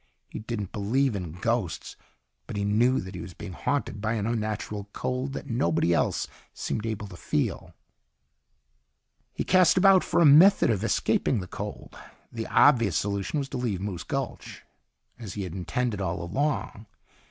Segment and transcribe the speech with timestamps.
[0.29, 1.95] He didn't believe in ghosts.
[2.47, 6.27] But he knew that he was being haunted by an unnatural cold that nobody else
[6.55, 7.75] seemed able to feel.
[9.31, 11.95] He cast about for a method of escaping the cold.
[12.31, 14.63] The obvious solution was to leave Moose Gulch,
[15.19, 16.87] as he had intended all along.